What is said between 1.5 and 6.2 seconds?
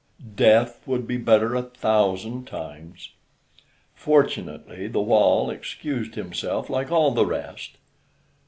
a thousand times. Fortunately the wall excused